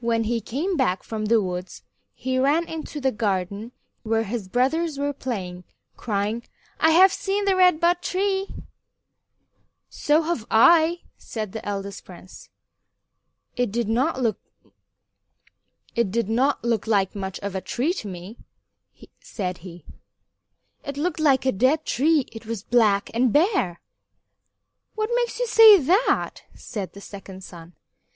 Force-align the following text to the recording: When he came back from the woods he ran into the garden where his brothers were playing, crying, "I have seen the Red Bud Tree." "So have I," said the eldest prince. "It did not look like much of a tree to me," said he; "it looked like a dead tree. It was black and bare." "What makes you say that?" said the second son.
When 0.00 0.24
he 0.24 0.40
came 0.40 0.76
back 0.76 1.04
from 1.04 1.26
the 1.26 1.40
woods 1.40 1.84
he 2.12 2.40
ran 2.40 2.66
into 2.66 3.00
the 3.00 3.12
garden 3.12 3.70
where 4.02 4.24
his 4.24 4.48
brothers 4.48 4.98
were 4.98 5.12
playing, 5.12 5.62
crying, 5.96 6.42
"I 6.80 6.90
have 6.90 7.12
seen 7.12 7.44
the 7.44 7.54
Red 7.54 7.78
Bud 7.78 8.02
Tree." 8.02 8.48
"So 9.88 10.22
have 10.22 10.44
I," 10.50 11.02
said 11.16 11.52
the 11.52 11.64
eldest 11.64 12.04
prince. 12.04 12.48
"It 13.54 13.70
did 13.70 13.88
not 13.88 14.20
look 14.20 14.40
like 16.88 17.14
much 17.14 17.38
of 17.38 17.54
a 17.54 17.60
tree 17.60 17.92
to 17.92 18.08
me," 18.08 18.38
said 19.20 19.58
he; 19.58 19.84
"it 20.84 20.96
looked 20.96 21.20
like 21.20 21.46
a 21.46 21.52
dead 21.52 21.84
tree. 21.86 22.26
It 22.32 22.44
was 22.44 22.64
black 22.64 23.08
and 23.14 23.32
bare." 23.32 23.80
"What 24.96 25.10
makes 25.14 25.38
you 25.38 25.46
say 25.46 25.78
that?" 25.78 26.42
said 26.56 26.92
the 26.92 27.00
second 27.00 27.44
son. 27.44 27.74